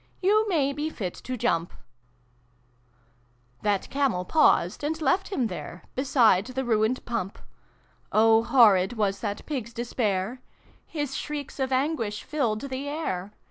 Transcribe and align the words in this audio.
You 0.19 0.49
may 0.49 0.73
be 0.73 0.89
fit 0.89 1.13
to 1.13 1.37
jump!' 1.37 1.69
xxin] 1.69 1.77
THE 3.61 3.69
PIG 3.69 3.81
TALE. 3.81 4.23
367 4.23 4.25
That 4.25 4.25
Camel 4.25 4.25
passed, 4.25 4.83
and 4.83 4.99
left 4.99 5.27
him 5.27 5.45
there 5.45 5.83
Beside 5.93 6.45
the 6.47 6.65
ruined 6.65 7.05
Pump. 7.05 7.37
Oh, 8.11 8.41
horrid 8.41 8.93
was 8.93 9.19
that 9.19 9.45
Pig's 9.45 9.73
despair! 9.73 10.41
His 10.87 11.15
shrieks 11.15 11.59
of 11.59 11.71
anguish 11.71 12.23
filled 12.23 12.61
the 12.61 12.89
air. 12.89 13.31